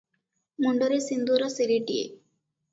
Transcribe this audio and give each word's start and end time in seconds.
ମୁଣ୍ଡରେ 0.65 0.97
ସିନ୍ଦୂର 1.09 1.53
ସିରିଟିଏ 1.59 2.03